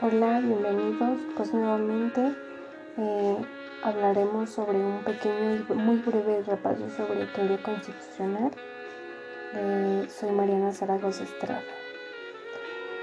Hola, 0.00 0.40
bienvenidos. 0.40 1.20
Pues 1.36 1.52
nuevamente 1.52 2.32
eh, 2.96 3.36
hablaremos 3.82 4.48
sobre 4.48 4.78
un 4.78 5.04
pequeño 5.04 5.66
y 5.68 5.72
muy 5.74 5.96
breve 5.98 6.42
repaso 6.44 6.88
sobre 6.96 7.26
teoría 7.26 7.62
constitucional. 7.62 8.50
Eh, 9.54 10.06
soy 10.08 10.30
Mariana 10.30 10.72
Zaragoza 10.72 11.24
Estrada. 11.24 11.62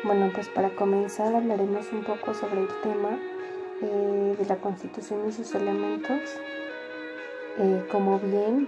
Bueno, 0.04 0.32
pues 0.34 0.50
para 0.50 0.72
comenzar 0.72 1.36
hablaremos 1.36 1.86
un 1.94 2.04
poco 2.04 2.34
sobre 2.34 2.62
el 2.62 2.68
tema 2.82 3.20
eh, 3.84 4.36
de 4.38 4.46
la 4.48 4.56
constitución 4.56 5.30
y 5.30 5.32
sus 5.32 5.54
elementos. 5.54 6.22
como 7.92 8.20
bien, 8.20 8.68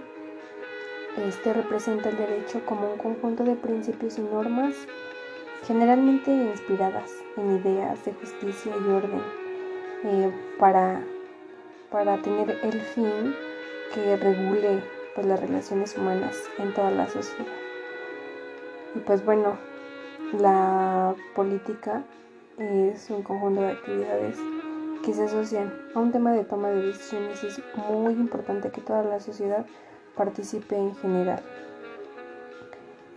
este 1.26 1.52
representa 1.52 2.08
el 2.08 2.16
derecho 2.16 2.64
como 2.64 2.92
un 2.92 2.98
conjunto 2.98 3.42
de 3.42 3.56
principios 3.56 4.16
y 4.16 4.22
normas 4.22 4.76
generalmente 5.62 6.30
inspiradas 6.30 7.10
en 7.36 7.56
ideas 7.56 8.04
de 8.04 8.12
justicia 8.14 8.72
y 8.76 8.90
orden 8.90 9.22
eh, 10.04 10.32
para, 10.58 11.02
para 11.90 12.20
tener 12.22 12.58
el 12.62 12.80
fin 12.80 13.34
que 13.94 14.16
regule 14.16 14.82
pues, 15.14 15.26
las 15.26 15.40
relaciones 15.40 15.96
humanas 15.96 16.36
en 16.58 16.74
toda 16.74 16.90
la 16.90 17.08
sociedad. 17.08 17.46
Y 18.94 18.98
pues 19.00 19.24
bueno, 19.24 19.56
la 20.38 21.14
política 21.34 22.02
es 22.58 23.10
un 23.10 23.22
conjunto 23.22 23.62
de 23.62 23.72
actividades 23.72 24.38
que 25.04 25.12
se 25.12 25.24
asocian 25.24 25.72
a 25.94 25.98
un 25.98 26.12
tema 26.12 26.32
de 26.32 26.44
toma 26.44 26.68
de 26.70 26.86
decisiones. 26.86 27.42
Es 27.42 27.60
muy 27.90 28.14
importante 28.14 28.70
que 28.70 28.80
toda 28.80 29.02
la 29.02 29.20
sociedad 29.20 29.66
participe 30.16 30.76
en 30.76 30.94
general. 30.96 31.42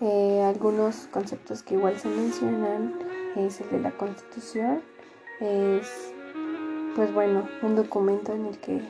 Eh, 0.01 0.41
algunos 0.43 1.07
conceptos 1.07 1.63
que 1.63 1.75
igual 1.75 1.97
se 1.97 2.09
mencionan 2.09 2.99
es 3.37 3.61
el 3.61 3.69
de 3.69 3.79
la 3.79 3.91
constitución. 3.91 4.81
Es, 5.39 6.13
pues 6.95 7.13
bueno, 7.13 7.47
un 7.61 7.75
documento 7.75 8.33
en 8.33 8.45
el 8.47 8.57
que 8.59 8.81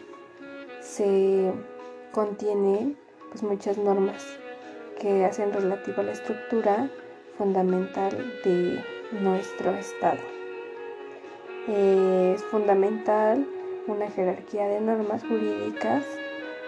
se 0.81 1.52
contienen 2.12 2.97
pues 3.30 3.44
muchas 3.44 3.78
normas 3.78 4.25
que 5.00 5.25
hacen 5.25 5.53
relativo 5.53 6.02
a 6.02 6.03
la 6.03 6.14
estructura 6.14 6.89
fundamental 7.38 8.12
de 8.44 8.84
nuestro 9.22 9.72
Estado. 9.72 10.22
Es 11.67 12.44
fundamental 12.45 13.47
una 13.88 14.09
jerarquía 14.09 14.67
de 14.67 14.81
normas 14.81 15.23
jurídicas 15.23 16.03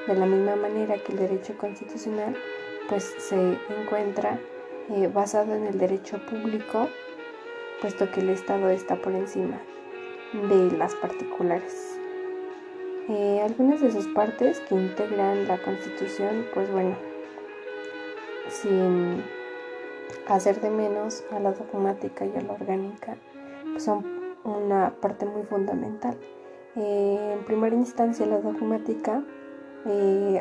de 0.07 0.15
la 0.15 0.25
misma 0.25 0.55
manera 0.55 0.97
que 0.97 1.13
el 1.13 1.19
derecho 1.19 1.57
constitucional 1.57 2.35
pues 2.89 3.15
se 3.17 3.57
encuentra 3.69 4.39
eh, 4.89 5.09
basado 5.13 5.53
en 5.53 5.65
el 5.65 5.77
derecho 5.77 6.17
público, 6.25 6.87
puesto 7.81 8.09
que 8.09 8.21
el 8.21 8.29
Estado 8.29 8.69
está 8.69 8.95
por 8.95 9.13
encima 9.13 9.59
de 10.33 10.77
las 10.77 10.95
particulares. 10.95 11.99
Eh, 13.09 13.41
algunas 13.43 13.81
de 13.81 13.91
sus 13.91 14.07
partes 14.07 14.59
que 14.61 14.75
integran 14.75 15.47
la 15.47 15.57
Constitución, 15.57 16.45
pues 16.53 16.71
bueno, 16.71 16.95
sin 18.49 19.23
hacer 20.27 20.61
de 20.61 20.69
menos 20.69 21.23
a 21.31 21.39
la 21.39 21.51
dogmática 21.51 22.25
y 22.25 22.35
a 22.35 22.41
la 22.41 22.53
orgánica, 22.53 23.17
pues 23.71 23.83
son 23.83 24.05
una 24.43 24.93
parte 25.01 25.25
muy 25.25 25.43
fundamental. 25.43 26.17
Eh, 26.75 27.33
en 27.33 27.45
primera 27.45 27.75
instancia, 27.75 28.25
la 28.25 28.39
dogmática 28.39 29.23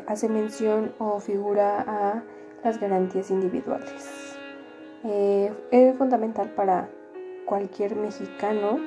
hace 0.08 0.28
mención 0.28 0.92
o 0.98 1.20
figura 1.20 1.84
a 1.86 2.24
las 2.66 2.80
garantías 2.80 3.30
individuales. 3.30 4.36
Eh, 5.04 5.52
es 5.70 5.96
fundamental 5.96 6.50
para 6.50 6.88
cualquier 7.44 7.94
mexicano, 7.94 8.80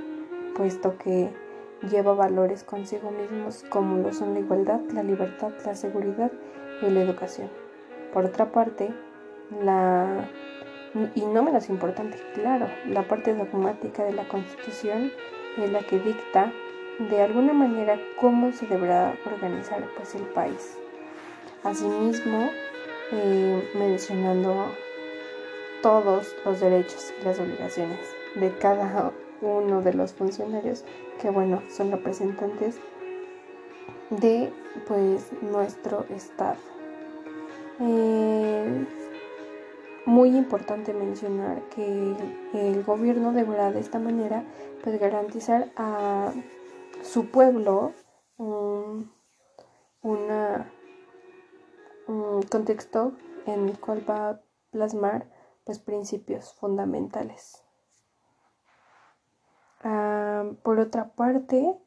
puesto 0.53 0.97
que 0.97 1.29
lleva 1.89 2.13
valores 2.13 2.65
consigo 2.65 3.09
mismos 3.09 3.63
como 3.69 3.97
lo 3.99 4.11
son 4.11 4.33
la 4.33 4.41
igualdad, 4.41 4.81
la 4.93 5.01
libertad, 5.01 5.51
la 5.65 5.75
seguridad 5.75 6.29
y 6.81 6.89
la 6.89 7.01
educación. 7.01 7.49
Por 8.13 8.25
otra 8.25 8.51
parte, 8.51 8.93
la 9.63 10.29
y 11.15 11.21
no 11.21 11.43
menos 11.43 11.69
importante, 11.69 12.17
claro, 12.33 12.67
la 12.87 13.07
parte 13.07 13.33
dogmática 13.33 14.03
de 14.03 14.11
la 14.11 14.27
Constitución 14.27 15.11
es 15.55 15.71
la 15.71 15.79
que 15.83 15.99
dicta 15.99 16.51
de 16.97 17.21
alguna 17.21 17.53
manera 17.53 17.97
cómo 18.19 18.51
se 18.51 18.65
deberá 18.65 19.15
organizar 19.25 19.81
pues 19.95 20.15
el 20.15 20.23
país. 20.23 20.77
Asimismo, 21.63 22.49
mencionando 23.11 24.73
todos 25.81 26.35
los 26.45 26.59
derechos 26.59 27.13
y 27.19 27.23
las 27.23 27.39
obligaciones 27.39 27.99
de 28.35 28.51
cada 28.57 29.11
uno 29.41 29.81
de 29.81 29.93
los 29.93 30.13
funcionarios 30.13 30.83
que 31.21 31.29
bueno 31.29 31.63
son 31.69 31.91
representantes 31.91 32.77
de 34.09 34.51
pues 34.87 35.31
nuestro 35.41 36.05
estado. 36.09 36.57
Eh, 37.79 38.85
muy 40.05 40.35
importante 40.35 40.93
mencionar 40.93 41.61
que 41.69 42.15
el, 42.53 42.83
gobierno 42.83 43.31
deberá 43.31 43.71
de 43.71 43.79
esta 43.79 43.99
manera 43.99 44.43
pues 44.83 44.99
garantizar 44.99 45.69
a 45.75 46.33
su 47.03 47.27
pueblo 47.27 47.93
una 50.01 50.71
contexto 52.49 53.13
en 53.45 53.69
el 53.69 53.79
cual 53.79 54.03
va 54.09 54.29
a 54.29 54.41
plasmar 54.71 55.27
pues, 55.63 55.79
principios 55.79 56.53
fundamentales. 56.53 57.63
Ah, 59.81 60.45
por 60.63 60.79
otra 60.79 61.09
parte, 61.09 61.77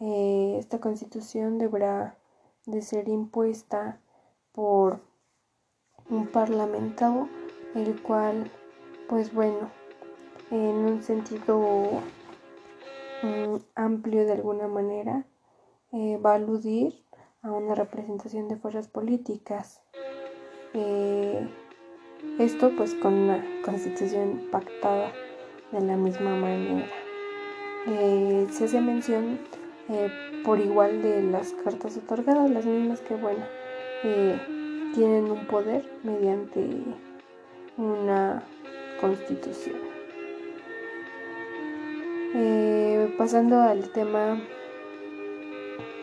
eh, 0.00 0.56
esta 0.58 0.80
constitución 0.80 1.58
deberá 1.58 2.18
de 2.66 2.82
ser 2.82 3.08
impuesta 3.08 4.00
por 4.52 5.00
un 6.10 6.26
parlamento 6.28 7.28
el 7.74 8.00
cual 8.02 8.50
pues 9.08 9.32
bueno 9.32 9.70
en 10.50 10.76
un 10.76 11.02
sentido 11.02 12.00
mm, 13.22 13.56
amplio 13.74 14.24
de 14.24 14.32
alguna 14.32 14.66
manera 14.68 15.24
eh, 15.92 16.18
va 16.18 16.32
a 16.32 16.36
aludir 16.36 17.04
a 17.46 17.52
una 17.52 17.74
representación 17.74 18.48
de 18.48 18.56
fuerzas 18.56 18.88
políticas. 18.88 19.80
Eh, 20.74 21.48
esto 22.38 22.72
pues 22.76 22.94
con 22.94 23.14
una 23.14 23.44
constitución 23.64 24.48
pactada 24.50 25.12
de 25.72 25.80
la 25.80 25.96
misma 25.96 26.34
manera. 26.36 26.86
Eh, 27.86 28.46
se 28.50 28.64
hace 28.64 28.80
mención 28.80 29.38
eh, 29.88 30.10
por 30.44 30.58
igual 30.58 31.02
de 31.02 31.22
las 31.22 31.52
cartas 31.52 31.96
otorgadas, 31.96 32.50
las 32.50 32.66
mismas 32.66 33.00
que 33.00 33.14
bueno, 33.14 33.44
tienen 34.94 35.30
un 35.30 35.46
poder 35.46 35.88
mediante 36.02 36.68
una 37.76 38.42
constitución. 39.00 39.76
pasando 43.18 43.58
al 43.58 43.90
tema 43.92 44.38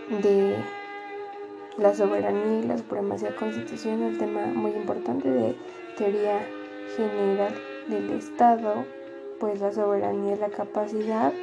de 0.09 0.57
la 1.77 1.93
soberanía 1.93 2.59
y 2.59 2.67
la 2.67 2.77
supremacía 2.77 3.35
constitucional, 3.35 4.17
tema 4.17 4.45
muy 4.47 4.71
importante 4.71 5.29
de 5.29 5.55
teoría 5.97 6.45
general 6.95 7.53
del 7.87 8.11
Estado, 8.11 8.85
pues 9.39 9.59
la 9.59 9.71
soberanía 9.71 10.33
es 10.33 10.39
la 10.39 10.49
capacidad 10.49 11.33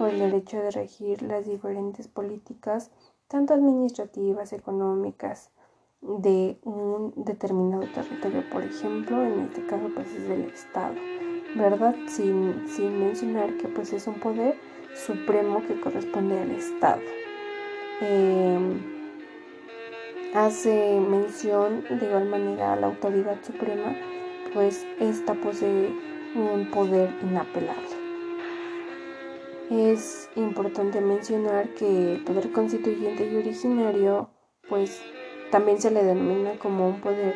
o 0.00 0.06
el 0.06 0.18
derecho 0.18 0.58
de 0.58 0.70
regir 0.70 1.22
las 1.22 1.46
diferentes 1.46 2.08
políticas, 2.08 2.90
tanto 3.28 3.54
administrativas, 3.54 4.52
económicas, 4.52 5.50
de 6.00 6.58
un 6.64 7.14
determinado 7.16 7.84
territorio, 7.94 8.42
por 8.50 8.62
ejemplo, 8.62 9.24
en 9.24 9.40
este 9.40 9.64
caso 9.66 9.88
pues 9.94 10.06
es 10.14 10.28
del 10.28 10.44
Estado, 10.44 10.94
¿verdad? 11.56 11.94
Sin, 12.08 12.68
sin 12.68 12.98
mencionar 12.98 13.56
que 13.56 13.68
pues 13.68 13.92
es 13.92 14.06
un 14.06 14.20
poder 14.20 14.56
supremo 14.94 15.62
que 15.66 15.80
corresponde 15.80 16.38
al 16.38 16.50
Estado. 16.50 17.00
Eh, 18.02 18.93
hace 20.34 20.98
mención 21.00 21.84
de 21.88 22.06
igual 22.06 22.28
manera 22.28 22.72
a 22.72 22.76
la 22.76 22.88
autoridad 22.88 23.40
suprema, 23.42 23.94
pues 24.52 24.84
esta 24.98 25.34
posee 25.34 25.94
un 26.34 26.70
poder 26.72 27.14
inapelable. 27.22 28.04
Es 29.70 30.28
importante 30.34 31.00
mencionar 31.00 31.72
que 31.74 32.14
el 32.14 32.24
poder 32.24 32.52
constituyente 32.52 33.30
y 33.30 33.36
originario, 33.36 34.30
pues 34.68 35.00
también 35.52 35.80
se 35.80 35.92
le 35.92 36.02
denomina 36.02 36.58
como 36.58 36.88
un 36.88 37.00
poder 37.00 37.34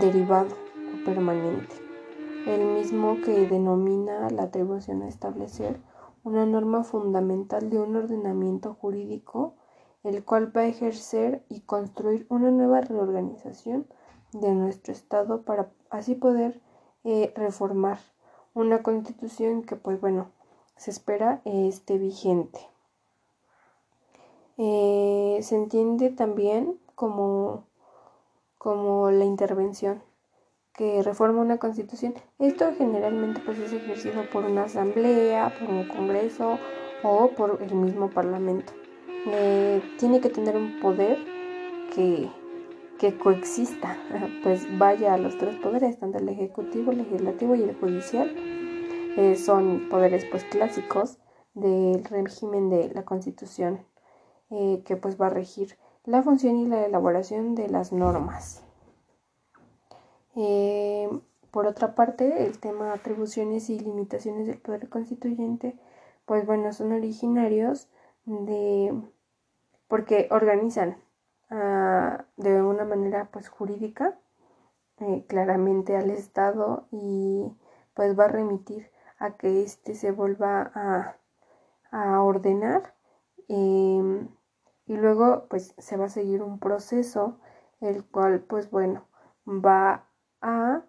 derivado 0.00 0.50
o 0.52 1.04
permanente, 1.04 1.76
el 2.46 2.64
mismo 2.64 3.18
que 3.24 3.46
denomina 3.46 4.28
la 4.28 4.42
atribución 4.44 5.02
a 5.02 5.08
establecer 5.08 5.80
una 6.24 6.44
norma 6.46 6.82
fundamental 6.82 7.70
de 7.70 7.78
un 7.78 7.96
ordenamiento 7.96 8.74
jurídico 8.74 9.54
el 10.04 10.24
cual 10.24 10.56
va 10.56 10.62
a 10.62 10.66
ejercer 10.66 11.44
y 11.48 11.60
construir 11.60 12.26
una 12.28 12.50
nueva 12.50 12.80
reorganización 12.80 13.86
de 14.32 14.52
nuestro 14.54 14.92
Estado 14.92 15.42
para 15.42 15.70
así 15.90 16.14
poder 16.14 16.60
eh, 17.04 17.32
reformar 17.36 17.98
una 18.54 18.82
constitución 18.82 19.62
que 19.62 19.76
pues 19.76 20.00
bueno 20.00 20.30
se 20.76 20.90
espera 20.90 21.42
esté 21.44 21.98
vigente. 21.98 22.60
Eh, 24.56 25.38
se 25.42 25.56
entiende 25.56 26.10
también 26.10 26.78
como, 26.94 27.64
como 28.58 29.10
la 29.10 29.24
intervención 29.24 30.02
que 30.74 31.02
reforma 31.02 31.42
una 31.42 31.58
constitución. 31.58 32.14
Esto 32.38 32.72
generalmente 32.76 33.40
pues, 33.44 33.58
es 33.58 33.72
ejercido 33.72 34.28
por 34.30 34.44
una 34.44 34.64
asamblea, 34.64 35.54
por 35.58 35.68
un 35.68 35.88
congreso 35.88 36.58
o 37.02 37.28
por 37.36 37.62
el 37.62 37.74
mismo 37.74 38.10
parlamento. 38.10 38.72
Tiene 39.24 40.20
que 40.20 40.30
tener 40.30 40.56
un 40.56 40.80
poder 40.80 41.18
que, 41.94 42.30
que 42.98 43.16
coexista, 43.18 43.98
pues 44.42 44.66
vaya 44.78 45.14
a 45.14 45.18
los 45.18 45.36
tres 45.38 45.56
poderes, 45.56 45.98
tanto 45.98 46.18
el 46.18 46.28
ejecutivo, 46.28 46.92
el 46.92 46.98
legislativo 46.98 47.54
y 47.54 47.62
el 47.62 47.74
judicial. 47.74 48.34
Eh, 49.16 49.34
son 49.34 49.88
poderes 49.88 50.24
pues 50.24 50.44
clásicos 50.44 51.18
del 51.54 52.04
régimen 52.04 52.70
de 52.70 52.90
la 52.94 53.04
constitución 53.04 53.80
eh, 54.50 54.82
que 54.84 54.96
pues 54.96 55.20
va 55.20 55.26
a 55.26 55.30
regir 55.30 55.76
la 56.04 56.22
función 56.22 56.56
y 56.58 56.66
la 56.66 56.86
elaboración 56.86 57.54
de 57.54 57.68
las 57.68 57.92
normas. 57.92 58.62
Eh, 60.36 61.08
por 61.50 61.66
otra 61.66 61.94
parte, 61.94 62.46
el 62.46 62.58
tema 62.58 62.92
atribuciones 62.92 63.68
y 63.68 63.80
limitaciones 63.80 64.46
del 64.46 64.58
poder 64.58 64.88
constituyente, 64.88 65.76
pues 66.24 66.46
bueno, 66.46 66.72
son 66.72 66.92
originarios 66.92 67.88
de 68.24 68.92
porque 69.88 70.28
organizan 70.30 70.96
ah, 71.50 72.24
de 72.36 72.62
una 72.62 72.84
manera 72.84 73.28
pues 73.32 73.48
jurídica 73.48 74.18
eh, 74.98 75.24
claramente 75.28 75.96
al 75.96 76.10
Estado 76.10 76.86
y 76.90 77.50
pues 77.94 78.18
va 78.18 78.26
a 78.26 78.28
remitir 78.28 78.90
a 79.18 79.36
que 79.36 79.62
éste 79.62 79.94
se 79.94 80.12
vuelva 80.12 80.70
a, 80.74 81.16
a 81.90 82.22
ordenar 82.22 82.94
em, 83.48 84.28
y 84.86 84.96
luego 84.96 85.46
pues 85.48 85.74
se 85.78 85.96
va 85.96 86.06
a 86.06 86.08
seguir 86.08 86.42
un 86.42 86.58
proceso 86.58 87.38
el 87.80 88.04
cual 88.04 88.40
pues 88.40 88.70
bueno 88.70 89.06
va 89.46 90.06
a 90.40 90.82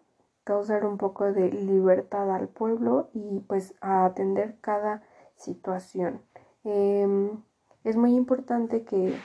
causar 0.44 0.86
un 0.86 0.98
poco 0.98 1.32
de 1.32 1.52
libertad 1.52 2.34
al 2.34 2.50
pueblo 2.50 3.10
y 3.14 3.40
pues 3.42 3.74
a 3.82 4.06
atender 4.06 4.58
cada 4.62 5.04
situación. 5.36 6.22
Em, 6.64 7.42
es 7.84 7.96
muy 7.98 8.16
importante 8.16 8.84
que 8.84 9.16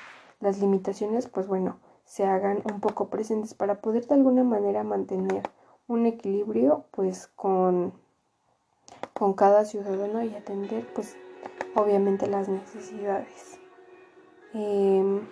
las 0.40 0.58
limitaciones 0.60 1.28
pues 1.28 1.46
bueno 1.46 1.78
se 2.04 2.24
hagan 2.24 2.62
un 2.72 2.80
poco 2.80 3.08
presentes 3.08 3.52
para 3.54 3.80
poder 3.80 4.06
de 4.06 4.14
alguna 4.14 4.44
manera 4.44 4.84
mantener 4.84 5.42
un 5.88 6.06
equilibrio 6.06 6.86
pues 6.92 7.26
con, 7.28 7.92
con 9.12 9.34
cada 9.34 9.64
ciudadano 9.64 10.22
y 10.22 10.34
atender 10.34 10.86
pues 10.94 11.16
obviamente 11.74 12.26
las 12.26 12.48
necesidades. 12.48 13.60
Em, 14.54 15.26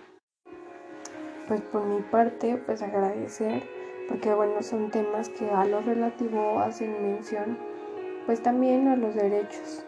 pues 1.47 1.61
por 1.61 1.83
mi 1.85 2.01
parte, 2.01 2.57
pues 2.57 2.81
agradecer, 2.81 3.63
porque 4.07 4.33
bueno, 4.33 4.61
son 4.61 4.91
temas 4.91 5.29
que 5.29 5.49
a 5.49 5.65
lo 5.65 5.81
relativo 5.81 6.59
hacen 6.59 7.01
mención, 7.01 7.57
pues 8.25 8.41
también 8.41 8.87
a 8.87 8.95
los 8.95 9.15
derechos. 9.15 9.85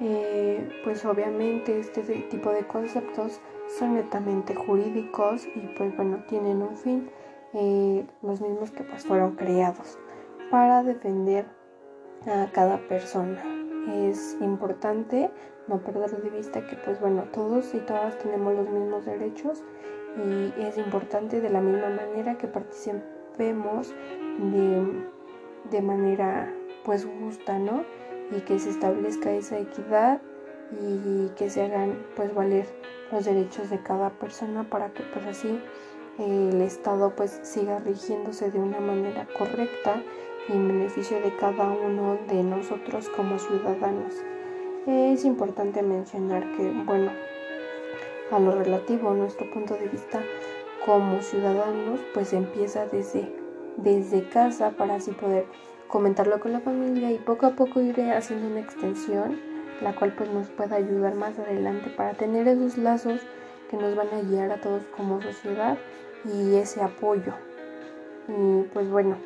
Eh, 0.00 0.66
pues 0.82 1.04
obviamente 1.04 1.78
este 1.78 2.02
tipo 2.30 2.50
de 2.50 2.66
conceptos 2.66 3.38
son 3.78 3.94
netamente 3.94 4.54
jurídicos 4.54 5.46
y 5.46 5.60
pues 5.76 5.94
bueno, 5.94 6.24
tienen 6.26 6.62
un 6.62 6.76
fin, 6.76 7.10
eh, 7.52 8.06
los 8.22 8.40
mismos 8.40 8.70
que 8.70 8.82
pues 8.82 9.04
fueron 9.04 9.36
creados 9.36 9.98
para 10.50 10.82
defender 10.82 11.44
a 12.26 12.50
cada 12.52 12.78
persona. 12.88 13.42
Es 13.92 14.38
importante 14.40 15.30
no 15.68 15.78
perder 15.78 16.10
de 16.22 16.30
vista 16.30 16.66
que 16.66 16.76
pues 16.76 16.98
bueno, 17.00 17.24
todos 17.32 17.74
y 17.74 17.78
todas 17.78 18.18
tenemos 18.18 18.54
los 18.54 18.68
mismos 18.68 19.04
derechos 19.04 19.62
y 20.16 20.62
es 20.62 20.78
importante 20.78 21.40
de 21.40 21.50
la 21.50 21.60
misma 21.60 21.90
manera 21.90 22.36
que 22.36 22.48
participemos 22.48 23.94
de, 24.38 25.04
de 25.70 25.82
manera 25.82 26.52
pues 26.84 27.06
justa, 27.20 27.58
¿no? 27.58 27.84
Y 28.30 28.40
que 28.42 28.58
se 28.58 28.70
establezca 28.70 29.32
esa 29.32 29.58
equidad 29.58 30.20
y 30.72 31.28
que 31.30 31.50
se 31.50 31.62
hagan 31.62 31.98
pues 32.14 32.32
valer 32.34 32.66
los 33.10 33.24
derechos 33.24 33.70
de 33.70 33.82
cada 33.82 34.10
persona 34.10 34.64
para 34.64 34.90
que 34.90 35.02
pues 35.02 35.26
así 35.26 35.60
el 36.18 36.60
Estado 36.60 37.14
pues 37.16 37.40
siga 37.42 37.78
rigiéndose 37.80 38.50
de 38.50 38.58
una 38.58 38.80
manera 38.80 39.26
correcta 39.36 40.02
y 40.48 40.52
en 40.52 40.68
beneficio 40.68 41.20
de 41.20 41.34
cada 41.36 41.70
uno 41.70 42.18
de 42.28 42.42
nosotros 42.42 43.08
como 43.10 43.38
ciudadanos. 43.38 44.14
Es 44.86 45.24
importante 45.24 45.82
mencionar 45.82 46.42
que, 46.56 46.70
bueno, 46.84 47.10
a 48.30 48.38
lo 48.38 48.52
relativo, 48.52 49.12
nuestro 49.12 49.50
punto 49.50 49.74
de 49.74 49.88
vista 49.88 50.22
como 50.84 51.20
ciudadanos, 51.20 52.00
pues 52.14 52.32
empieza 52.32 52.86
desde, 52.86 53.30
desde 53.76 54.28
casa 54.28 54.70
para 54.70 54.96
así 54.96 55.10
poder 55.12 55.46
comentarlo 55.90 56.40
con 56.40 56.52
la 56.52 56.60
familia 56.60 57.10
y 57.10 57.18
poco 57.18 57.46
a 57.46 57.50
poco 57.50 57.80
ir 57.80 58.00
haciendo 58.00 58.46
una 58.46 58.60
extensión, 58.60 59.38
la 59.82 59.94
cual 59.94 60.14
pues 60.16 60.30
nos 60.30 60.48
pueda 60.48 60.76
ayudar 60.76 61.14
más 61.14 61.38
adelante 61.38 61.90
para 61.90 62.12
tener 62.14 62.46
esos 62.48 62.78
lazos 62.78 63.20
que 63.70 63.76
nos 63.76 63.94
van 63.96 64.08
a 64.08 64.22
guiar 64.22 64.50
a 64.52 64.60
todos 64.60 64.82
como 64.96 65.20
sociedad 65.20 65.78
y 66.24 66.54
ese 66.56 66.82
apoyo. 66.82 67.34
Y 68.28 68.62
pues 68.72 68.88
bueno, 68.88 69.16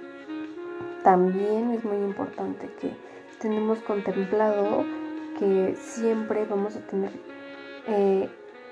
también 1.03 1.71
es 1.71 1.85
muy 1.85 1.97
importante 1.97 2.71
que 2.81 2.97
tenemos 3.39 3.79
contemplado 3.81 4.85
que 5.39 5.77
siempre 5.77 6.47
vamos 6.47 6.77
a 6.77 6.81
tener 6.87 7.11
eh, 7.87 8.29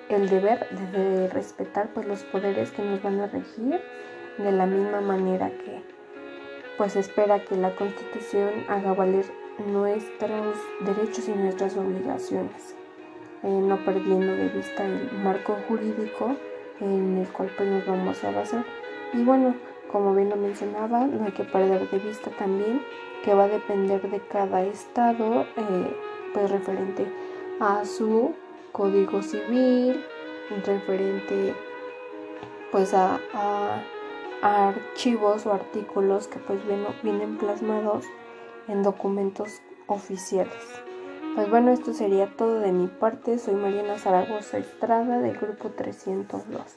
el 0.09 0.29
deber 0.29 0.67
de, 0.93 1.29
respetar 1.29 1.89
pues 1.93 2.07
los 2.07 2.23
poderes 2.25 2.71
que 2.71 2.83
nos 2.83 3.03
van 3.03 3.21
a 3.21 3.27
regir 3.27 3.81
de 4.39 4.53
la 4.53 4.67
misma 4.67 5.01
manera 5.01 5.51
que 5.51 5.83
pues 6.79 6.97
espera 6.97 7.45
que 7.45 7.57
la 7.57 7.75
constitución 7.77 8.51
haga 8.69 8.95
valer 8.95 9.25
nuestros 9.67 10.57
derechos 10.81 11.29
y 11.29 11.33
nuestras 11.33 11.77
obligaciones 11.77 12.75
eh, 13.43 13.49
no 13.49 13.77
perdiendo 13.85 14.35
de 14.35 14.49
vista 14.49 14.85
el 14.85 15.11
marco 15.23 15.57
jurídico 15.69 16.37
en 16.81 17.19
el 17.19 17.29
cual 17.29 17.51
pues 17.57 17.69
nos 17.69 17.87
vamos 17.87 18.23
a 18.25 18.31
basar. 18.31 18.65
Y 19.13 19.23
bueno 19.25 19.55
como 19.91 20.15
bien 20.15 20.31
lo 20.31 20.37
mencionaba 20.37 21.07
no 21.07 21.27
hay 21.27 21.33
que 21.33 21.45
perder 21.45 21.89
de 21.91 21.99
vista 21.99 22.31
también 22.31 22.83
que 23.25 23.35
va 23.35 23.45
a 23.45 23.49
depender 23.49 24.01
de 24.11 24.21
cada 24.21 24.63
estado 24.63 25.43
eh, 25.43 25.97
pues 26.33 26.51
referente 26.51 27.07
a 27.61 27.85
su 27.85 28.35
código 28.73 29.23
civil, 29.23 30.05
referente 30.65 31.55
pues 32.71 32.95
a, 32.95 33.21
archivos 34.43 35.47
o 35.47 35.53
artículos 35.53 36.27
que 36.27 36.39
pues 36.41 36.61
vienen 37.03 37.39
plasmados 37.39 38.05
en 38.69 38.83
documentos 38.83 39.63
oficiales. 39.87 40.83
Pues 41.35 41.49
bueno, 41.49 41.71
esto 41.71 41.95
sería 41.95 42.37
todo 42.37 42.61
de 42.61 42.73
mi 42.73 42.89
parte. 42.89 43.39
Soy 43.39 43.55
Mariana 43.55 43.99
Zaragoza 43.99 44.59
Estrada 44.59 45.19
del 45.19 45.39
grupo 45.39 45.71
302. 45.71 46.77